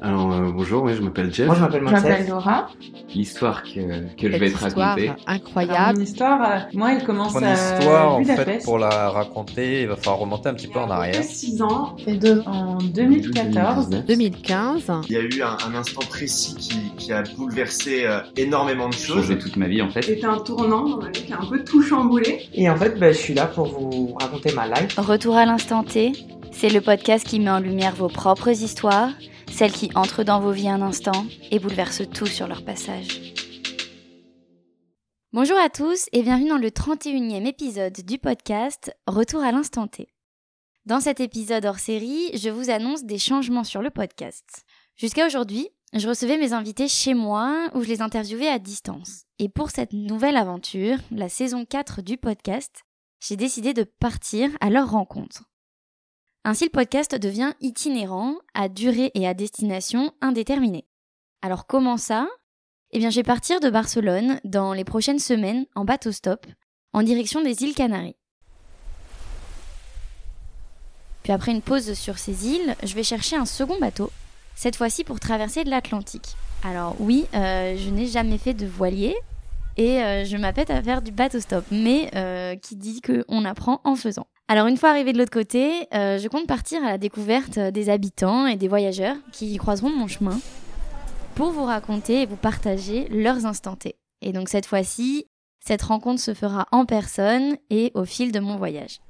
Alors 0.00 0.32
euh, 0.32 0.50
bonjour, 0.52 0.84
ouais, 0.84 0.94
je 0.94 1.02
m'appelle 1.02 1.32
Jeff. 1.34 1.46
Moi, 1.46 1.56
je 1.56 1.60
m'appelle 1.60 1.82
Je 1.86 1.90
m'appelle. 1.92 2.28
Laura. 2.28 2.68
L'histoire 3.14 3.62
que, 3.64 4.14
que 4.16 4.30
je 4.30 4.36
vais 4.36 4.50
te 4.50 4.58
raconter. 4.58 5.10
Incroyable. 5.26 5.98
mon 5.98 6.04
histoire, 6.04 6.40
euh, 6.50 6.58
moi, 6.74 6.92
elle 6.94 7.04
commence 7.04 7.34
Mon 7.34 7.42
à 7.42 7.52
histoire, 7.54 8.14
en 8.14 8.24
fait, 8.24 8.62
pour 8.64 8.78
la 8.78 9.10
raconter, 9.10 9.82
il 9.82 9.88
va 9.88 9.96
falloir 9.96 10.18
remonter 10.18 10.50
un 10.50 10.54
petit 10.54 10.68
peu 10.68 10.78
en 10.78 10.90
arrière. 10.90 11.22
6 11.22 11.62
ans, 11.62 11.96
fait 12.04 12.14
deux 12.14 12.42
en 12.46 12.78
2014. 12.78 13.88
2019. 13.88 14.06
2015. 14.06 14.92
Il 15.08 15.12
y 15.12 15.16
a 15.16 15.22
eu 15.22 15.42
un, 15.42 15.56
un 15.68 15.74
instant 15.74 16.02
précis 16.08 16.54
qui, 16.56 16.92
qui 16.96 17.12
a 17.12 17.22
bouleversé 17.36 18.04
euh, 18.04 18.20
énormément 18.36 18.88
de 18.88 18.94
choses. 18.94 19.22
Changé 19.22 19.38
toute 19.38 19.56
ma 19.56 19.66
vie 19.66 19.82
en 19.82 19.90
fait. 19.90 20.02
C'était 20.02 20.26
un 20.26 20.38
tournant 20.38 20.88
dans 20.88 20.98
ma 20.98 21.10
vie 21.10 21.24
qui 21.24 21.32
a 21.32 21.40
un 21.40 21.46
peu 21.46 21.64
tout 21.64 21.82
chamboulé. 21.82 22.48
Et 22.54 22.70
en 22.70 22.76
fait, 22.76 22.98
bah, 23.00 23.10
je 23.10 23.18
suis 23.18 23.34
là 23.34 23.46
pour 23.46 23.66
vous 23.66 24.14
raconter 24.20 24.52
ma 24.54 24.66
life. 24.68 24.96
Retour 24.96 25.36
à 25.36 25.44
l'instant 25.44 25.82
T, 25.82 26.12
c'est 26.52 26.68
le 26.68 26.80
podcast 26.80 27.26
qui 27.26 27.40
met 27.40 27.50
en 27.50 27.60
lumière 27.60 27.94
vos 27.96 28.08
propres 28.08 28.50
histoires, 28.50 29.10
celles 29.58 29.72
qui 29.72 29.90
entrent 29.96 30.22
dans 30.22 30.38
vos 30.38 30.52
vies 30.52 30.68
un 30.68 30.82
instant 30.82 31.26
et 31.50 31.58
bouleversent 31.58 32.08
tout 32.14 32.26
sur 32.26 32.46
leur 32.46 32.64
passage. 32.64 33.34
Bonjour 35.32 35.58
à 35.58 35.68
tous 35.68 36.06
et 36.12 36.22
bienvenue 36.22 36.50
dans 36.50 36.58
le 36.58 36.70
31e 36.70 37.44
épisode 37.44 38.04
du 38.06 38.18
podcast 38.18 38.94
Retour 39.08 39.42
à 39.42 39.50
l'instant 39.50 39.88
T. 39.88 40.14
Dans 40.86 41.00
cet 41.00 41.18
épisode 41.18 41.64
hors 41.64 41.80
série, 41.80 42.30
je 42.38 42.50
vous 42.50 42.70
annonce 42.70 43.02
des 43.02 43.18
changements 43.18 43.64
sur 43.64 43.82
le 43.82 43.90
podcast. 43.90 44.64
Jusqu'à 44.94 45.26
aujourd'hui, 45.26 45.68
je 45.92 46.08
recevais 46.08 46.38
mes 46.38 46.52
invités 46.52 46.86
chez 46.86 47.14
moi 47.14 47.68
où 47.74 47.82
je 47.82 47.88
les 47.88 48.00
interviewais 48.00 48.46
à 48.46 48.60
distance. 48.60 49.24
Et 49.40 49.48
pour 49.48 49.70
cette 49.70 49.92
nouvelle 49.92 50.36
aventure, 50.36 50.98
la 51.10 51.28
saison 51.28 51.64
4 51.64 52.00
du 52.00 52.16
podcast, 52.16 52.84
j'ai 53.18 53.34
décidé 53.34 53.74
de 53.74 53.82
partir 53.82 54.50
à 54.60 54.70
leur 54.70 54.88
rencontre. 54.88 55.47
Ainsi, 56.50 56.64
le 56.64 56.70
podcast 56.70 57.14
devient 57.14 57.52
itinérant, 57.60 58.36
à 58.54 58.70
durée 58.70 59.10
et 59.12 59.28
à 59.28 59.34
destination 59.34 60.12
indéterminée. 60.22 60.86
Alors 61.42 61.66
comment 61.66 61.98
ça? 61.98 62.26
Eh 62.90 62.98
bien, 62.98 63.10
je 63.10 63.16
vais 63.16 63.22
partir 63.22 63.60
de 63.60 63.68
Barcelone 63.68 64.40
dans 64.44 64.72
les 64.72 64.84
prochaines 64.84 65.18
semaines 65.18 65.66
en 65.74 65.84
bateau 65.84 66.10
stop, 66.10 66.46
en 66.94 67.02
direction 67.02 67.42
des 67.42 67.64
îles 67.64 67.74
Canaries. 67.74 68.16
Puis 71.22 71.34
après 71.34 71.52
une 71.52 71.60
pause 71.60 71.92
sur 71.92 72.16
ces 72.16 72.48
îles, 72.48 72.74
je 72.82 72.94
vais 72.94 73.02
chercher 73.02 73.36
un 73.36 73.44
second 73.44 73.78
bateau, 73.78 74.10
cette 74.54 74.76
fois-ci 74.76 75.04
pour 75.04 75.20
traverser 75.20 75.64
l'Atlantique. 75.64 76.34
Alors 76.64 76.96
oui, 76.98 77.26
euh, 77.34 77.76
je 77.76 77.90
n'ai 77.90 78.06
jamais 78.06 78.38
fait 78.38 78.54
de 78.54 78.66
voilier, 78.66 79.14
et 79.76 80.02
euh, 80.02 80.24
je 80.24 80.38
m'apprête 80.38 80.70
à 80.70 80.82
faire 80.82 81.02
du 81.02 81.12
bateau 81.12 81.40
stop, 81.40 81.66
mais 81.70 82.10
euh, 82.14 82.56
qui 82.56 82.74
dit 82.74 83.02
qu'on 83.02 83.44
apprend 83.44 83.82
en 83.84 83.96
faisant. 83.96 84.26
Alors 84.50 84.66
une 84.66 84.78
fois 84.78 84.88
arrivé 84.88 85.12
de 85.12 85.18
l'autre 85.18 85.30
côté, 85.30 85.86
euh, 85.92 86.16
je 86.16 86.26
compte 86.26 86.46
partir 86.46 86.82
à 86.82 86.86
la 86.88 86.96
découverte 86.96 87.58
des 87.58 87.90
habitants 87.90 88.46
et 88.46 88.56
des 88.56 88.66
voyageurs 88.66 89.16
qui 89.30 89.54
croiseront 89.58 89.90
mon 89.90 90.06
chemin 90.06 90.40
pour 91.34 91.50
vous 91.50 91.64
raconter 91.64 92.22
et 92.22 92.26
vous 92.26 92.36
partager 92.36 93.08
leurs 93.10 93.44
instants 93.44 93.76
T. 93.76 93.96
Et 94.22 94.32
donc 94.32 94.48
cette 94.48 94.64
fois-ci, 94.64 95.26
cette 95.60 95.82
rencontre 95.82 96.22
se 96.22 96.32
fera 96.32 96.66
en 96.72 96.86
personne 96.86 97.58
et 97.68 97.92
au 97.94 98.06
fil 98.06 98.32
de 98.32 98.40
mon 98.40 98.56
voyage. 98.56 99.00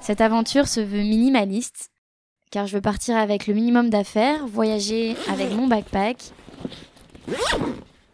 Cette 0.00 0.22
aventure 0.22 0.66
se 0.66 0.80
veut 0.80 1.02
minimaliste, 1.02 1.90
car 2.50 2.66
je 2.66 2.76
veux 2.76 2.82
partir 2.82 3.16
avec 3.16 3.46
le 3.46 3.52
minimum 3.52 3.90
d'affaires, 3.90 4.46
voyager 4.46 5.16
avec 5.28 5.52
mon 5.52 5.66
backpack 5.66 6.16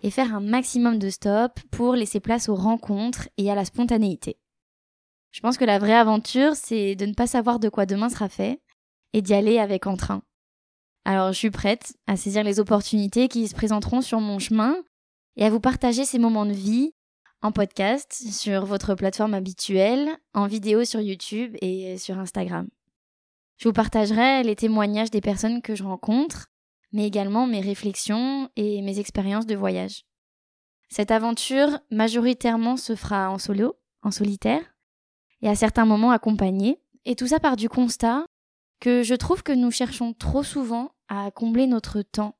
et 0.02 0.10
faire 0.10 0.34
un 0.34 0.40
maximum 0.40 0.98
de 0.98 1.10
stops 1.10 1.62
pour 1.70 1.94
laisser 1.94 2.20
place 2.20 2.48
aux 2.48 2.54
rencontres 2.54 3.28
et 3.36 3.50
à 3.50 3.54
la 3.54 3.64
spontanéité. 3.64 4.38
Je 5.30 5.40
pense 5.40 5.58
que 5.58 5.64
la 5.64 5.78
vraie 5.78 5.94
aventure, 5.94 6.56
c'est 6.56 6.96
de 6.96 7.06
ne 7.06 7.14
pas 7.14 7.26
savoir 7.26 7.60
de 7.60 7.68
quoi 7.68 7.86
demain 7.86 8.08
sera 8.08 8.28
fait 8.28 8.60
et 9.12 9.22
d'y 9.22 9.34
aller 9.34 9.58
avec 9.58 9.86
entrain. 9.86 10.22
Alors 11.04 11.32
je 11.32 11.38
suis 11.38 11.50
prête 11.50 11.96
à 12.06 12.16
saisir 12.16 12.44
les 12.44 12.60
opportunités 12.60 13.28
qui 13.28 13.48
se 13.48 13.54
présenteront 13.54 14.00
sur 14.00 14.20
mon 14.20 14.38
chemin 14.38 14.76
et 15.36 15.44
à 15.44 15.50
vous 15.50 15.60
partager 15.60 16.04
ces 16.04 16.18
moments 16.18 16.46
de 16.46 16.52
vie 16.52 16.92
en 17.42 17.52
podcast 17.52 18.12
sur 18.30 18.66
votre 18.66 18.94
plateforme 18.94 19.32
habituelle, 19.32 20.10
en 20.34 20.46
vidéo 20.46 20.84
sur 20.84 21.00
YouTube 21.00 21.56
et 21.62 21.96
sur 21.96 22.18
Instagram. 22.18 22.68
Je 23.56 23.68
vous 23.68 23.72
partagerai 23.72 24.42
les 24.42 24.56
témoignages 24.56 25.10
des 25.10 25.20
personnes 25.20 25.62
que 25.62 25.74
je 25.74 25.84
rencontre, 25.84 26.49
mais 26.92 27.06
également 27.06 27.46
mes 27.46 27.60
réflexions 27.60 28.48
et 28.56 28.82
mes 28.82 28.98
expériences 28.98 29.46
de 29.46 29.56
voyage. 29.56 30.04
Cette 30.88 31.10
aventure 31.10 31.78
majoritairement 31.90 32.76
se 32.76 32.96
fera 32.96 33.30
en 33.30 33.38
solo, 33.38 33.76
en 34.02 34.10
solitaire, 34.10 34.62
et 35.42 35.48
à 35.48 35.54
certains 35.54 35.84
moments 35.84 36.10
accompagnée, 36.10 36.80
et 37.04 37.14
tout 37.14 37.28
ça 37.28 37.40
part 37.40 37.56
du 37.56 37.68
constat 37.68 38.24
que 38.80 39.02
je 39.02 39.14
trouve 39.14 39.42
que 39.42 39.52
nous 39.52 39.70
cherchons 39.70 40.14
trop 40.14 40.42
souvent 40.42 40.92
à 41.08 41.30
combler 41.30 41.66
notre 41.66 42.02
temps. 42.02 42.36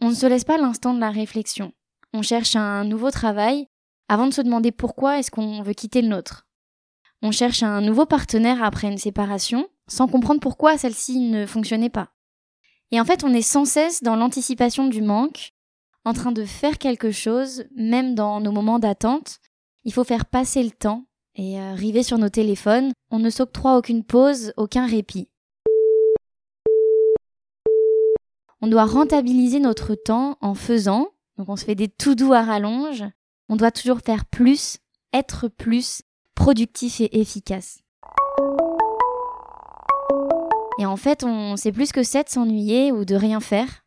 On 0.00 0.08
ne 0.10 0.14
se 0.14 0.26
laisse 0.26 0.44
pas 0.44 0.58
l'instant 0.58 0.94
de 0.94 1.00
la 1.00 1.10
réflexion. 1.10 1.72
On 2.12 2.22
cherche 2.22 2.56
un 2.56 2.84
nouveau 2.84 3.10
travail 3.10 3.66
avant 4.08 4.26
de 4.26 4.32
se 4.32 4.40
demander 4.40 4.72
pourquoi 4.72 5.18
est-ce 5.18 5.30
qu'on 5.30 5.62
veut 5.62 5.74
quitter 5.74 6.02
le 6.02 6.08
nôtre. 6.08 6.48
On 7.22 7.32
cherche 7.32 7.62
un 7.62 7.80
nouveau 7.80 8.06
partenaire 8.06 8.62
après 8.62 8.88
une 8.88 8.98
séparation 8.98 9.68
sans 9.88 10.08
comprendre 10.08 10.40
pourquoi 10.40 10.78
celle-ci 10.78 11.18
ne 11.18 11.46
fonctionnait 11.46 11.90
pas. 11.90 12.12
Et 12.92 13.00
en 13.00 13.04
fait, 13.04 13.22
on 13.24 13.32
est 13.32 13.42
sans 13.42 13.64
cesse 13.64 14.02
dans 14.02 14.16
l'anticipation 14.16 14.88
du 14.88 15.00
manque, 15.02 15.52
en 16.04 16.12
train 16.12 16.32
de 16.32 16.44
faire 16.44 16.78
quelque 16.78 17.12
chose, 17.12 17.64
même 17.76 18.14
dans 18.14 18.40
nos 18.40 18.52
moments 18.52 18.78
d'attente. 18.78 19.38
Il 19.84 19.92
faut 19.92 20.04
faire 20.04 20.26
passer 20.26 20.62
le 20.62 20.70
temps 20.70 21.04
et 21.36 21.58
euh, 21.58 21.72
arriver 21.72 22.02
sur 22.02 22.18
nos 22.18 22.28
téléphones, 22.28 22.92
on 23.10 23.18
ne 23.18 23.30
s'octroie 23.30 23.76
aucune 23.76 24.04
pause, 24.04 24.52
aucun 24.56 24.86
répit. 24.86 25.28
On 28.60 28.66
doit 28.66 28.84
rentabiliser 28.84 29.60
notre 29.60 29.94
temps 29.94 30.36
en 30.40 30.54
faisant, 30.54 31.08
donc 31.38 31.48
on 31.48 31.56
se 31.56 31.64
fait 31.64 31.74
des 31.74 31.88
tout 31.88 32.14
doux 32.14 32.32
à 32.32 32.42
rallonge, 32.42 33.04
on 33.48 33.56
doit 33.56 33.70
toujours 33.70 34.00
faire 34.00 34.26
plus, 34.26 34.78
être 35.14 35.48
plus, 35.48 36.02
productif 36.34 37.00
et 37.00 37.20
efficace. 37.20 37.78
Et 40.80 40.86
en 40.86 40.96
fait, 40.96 41.24
on 41.24 41.56
sait 41.56 41.72
plus 41.72 41.92
que 41.92 42.02
c'est 42.02 42.24
de 42.24 42.30
s'ennuyer 42.30 42.90
ou 42.90 43.04
de 43.04 43.14
rien 43.14 43.40
faire. 43.40 43.84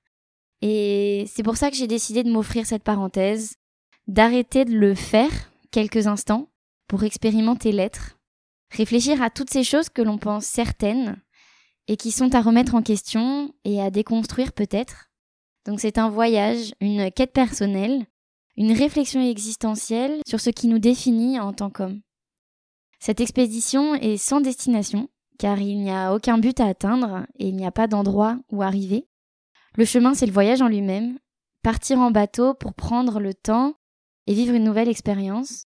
Et 0.61 1.25
c'est 1.27 1.41
pour 1.41 1.57
ça 1.57 1.71
que 1.71 1.75
j'ai 1.75 1.87
décidé 1.87 2.21
de 2.21 2.31
m'offrir 2.31 2.67
cette 2.67 2.83
parenthèse, 2.83 3.55
d'arrêter 4.07 4.63
de 4.63 4.77
le 4.77 4.93
faire 4.93 5.31
quelques 5.71 6.05
instants 6.05 6.49
pour 6.87 7.03
expérimenter 7.03 7.71
l'être, 7.71 8.19
réfléchir 8.69 9.23
à 9.23 9.31
toutes 9.31 9.49
ces 9.49 9.63
choses 9.63 9.89
que 9.89 10.03
l'on 10.03 10.19
pense 10.19 10.45
certaines 10.45 11.19
et 11.87 11.97
qui 11.97 12.11
sont 12.11 12.35
à 12.35 12.41
remettre 12.41 12.75
en 12.75 12.83
question 12.83 13.51
et 13.65 13.81
à 13.81 13.89
déconstruire 13.89 14.53
peut-être. 14.53 15.09
Donc 15.65 15.79
c'est 15.79 15.97
un 15.97 16.09
voyage, 16.09 16.75
une 16.79 17.09
quête 17.09 17.33
personnelle, 17.33 18.05
une 18.55 18.71
réflexion 18.71 19.19
existentielle 19.19 20.21
sur 20.27 20.39
ce 20.39 20.51
qui 20.51 20.67
nous 20.67 20.79
définit 20.79 21.39
en 21.39 21.53
tant 21.53 21.71
qu'homme. 21.71 22.01
Cette 22.99 23.19
expédition 23.19 23.95
est 23.95 24.17
sans 24.17 24.41
destination, 24.41 25.09
car 25.37 25.59
il 25.59 25.79
n'y 25.81 25.91
a 25.91 26.13
aucun 26.13 26.37
but 26.37 26.59
à 26.59 26.67
atteindre 26.67 27.25
et 27.39 27.47
il 27.47 27.55
n'y 27.55 27.65
a 27.65 27.71
pas 27.71 27.87
d'endroit 27.87 28.37
où 28.51 28.61
arriver. 28.61 29.07
Le 29.75 29.85
chemin, 29.85 30.13
c'est 30.13 30.25
le 30.25 30.31
voyage 30.31 30.61
en 30.61 30.67
lui-même, 30.67 31.17
partir 31.63 31.99
en 31.99 32.11
bateau 32.11 32.53
pour 32.53 32.73
prendre 32.73 33.19
le 33.19 33.33
temps 33.33 33.75
et 34.27 34.33
vivre 34.33 34.53
une 34.53 34.63
nouvelle 34.63 34.89
expérience. 34.89 35.65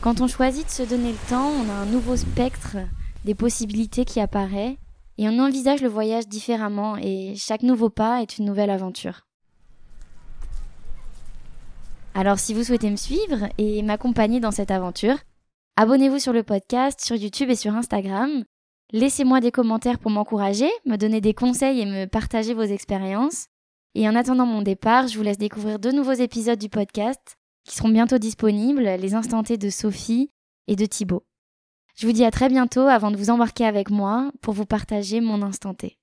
Quand 0.00 0.20
on 0.20 0.26
choisit 0.26 0.66
de 0.66 0.70
se 0.70 0.82
donner 0.82 1.12
le 1.12 1.28
temps, 1.30 1.48
on 1.48 1.68
a 1.70 1.74
un 1.74 1.86
nouveau 1.86 2.16
spectre 2.16 2.76
des 3.24 3.34
possibilités 3.34 4.04
qui 4.04 4.20
apparaît 4.20 4.78
et 5.18 5.28
on 5.28 5.38
envisage 5.38 5.80
le 5.80 5.88
voyage 5.88 6.26
différemment 6.26 6.96
et 6.96 7.34
chaque 7.36 7.62
nouveau 7.62 7.88
pas 7.88 8.20
est 8.20 8.38
une 8.38 8.44
nouvelle 8.44 8.70
aventure. 8.70 9.26
Alors 12.14 12.38
si 12.38 12.52
vous 12.52 12.64
souhaitez 12.64 12.90
me 12.90 12.96
suivre 12.96 13.48
et 13.58 13.82
m'accompagner 13.82 14.40
dans 14.40 14.50
cette 14.50 14.70
aventure, 14.70 15.16
abonnez-vous 15.76 16.18
sur 16.18 16.32
le 16.32 16.42
podcast, 16.42 17.00
sur 17.00 17.16
YouTube 17.16 17.50
et 17.50 17.56
sur 17.56 17.74
Instagram. 17.74 18.44
Laissez-moi 18.92 19.40
des 19.40 19.50
commentaires 19.50 19.98
pour 19.98 20.10
m'encourager, 20.10 20.70
me 20.84 20.96
donner 20.96 21.20
des 21.20 21.34
conseils 21.34 21.80
et 21.80 21.86
me 21.86 22.06
partager 22.06 22.54
vos 22.54 22.62
expériences. 22.62 23.46
Et 23.94 24.08
en 24.08 24.14
attendant 24.14 24.46
mon 24.46 24.62
départ, 24.62 25.08
je 25.08 25.16
vous 25.16 25.24
laisse 25.24 25.38
découvrir 25.38 25.78
de 25.78 25.90
nouveaux 25.90 26.12
épisodes 26.12 26.58
du 26.58 26.68
podcast 26.68 27.36
qui 27.64 27.76
seront 27.76 27.90
bientôt 27.90 28.18
disponibles, 28.18 28.82
les 28.82 29.14
instantés 29.14 29.56
de 29.56 29.70
Sophie 29.70 30.30
et 30.66 30.76
de 30.76 30.86
Thibaut. 30.86 31.24
Je 31.94 32.06
vous 32.06 32.12
dis 32.12 32.24
à 32.24 32.30
très 32.30 32.48
bientôt 32.48 32.86
avant 32.86 33.10
de 33.10 33.16
vous 33.16 33.30
embarquer 33.30 33.64
avec 33.64 33.90
moi 33.90 34.32
pour 34.40 34.54
vous 34.54 34.66
partager 34.66 35.20
mon 35.20 35.42
instant 35.42 35.74
T. 35.74 35.98